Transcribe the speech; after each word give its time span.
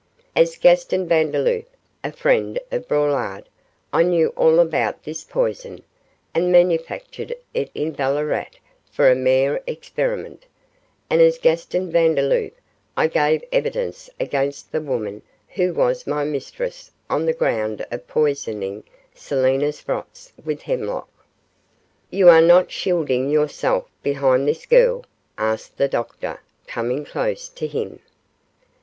As 0.35 0.57
Gaston 0.57 1.07
Vandeloup, 1.07 1.67
a 2.03 2.11
friend 2.11 2.59
of 2.71 2.87
Braulard, 2.87 3.47
I 3.93 4.01
knew 4.01 4.29
all 4.29 4.59
about 4.59 5.03
this 5.03 5.23
poison, 5.23 5.83
and 6.33 6.51
manufactured 6.51 7.35
it 7.53 7.69
in 7.75 7.91
Ballarat 7.91 8.47
for 8.91 9.11
a 9.11 9.15
mere 9.15 9.61
experiment, 9.67 10.47
and 11.07 11.21
as 11.21 11.37
Gaston 11.37 11.91
Vandeloup 11.91 12.51
I 12.97 13.05
give 13.09 13.43
evidence 13.51 14.09
against 14.19 14.71
the 14.71 14.81
woman 14.81 15.21
who 15.49 15.71
was 15.71 16.07
my 16.07 16.23
mistress 16.23 16.89
on 17.07 17.27
the 17.27 17.31
ground 17.33 17.85
of 17.91 18.07
poisoning 18.07 18.83
Selina 19.13 19.71
Sprotts 19.71 20.33
with 20.43 20.63
hemlock.' 20.63 21.27
'You 22.09 22.27
are 22.27 22.41
not 22.41 22.71
shielding 22.71 23.29
yourself 23.29 23.85
behind 24.01 24.47
this 24.47 24.65
girl?' 24.65 25.05
asked 25.37 25.77
the 25.77 25.87
doctor, 25.87 26.41
coming 26.65 27.05
close 27.05 27.47
to 27.49 27.67
him. 27.67 27.99